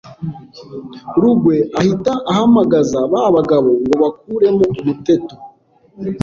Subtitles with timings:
[1.21, 5.35] rugwe ahita ahamagaza ba bagabo ngo bakuremo umuteto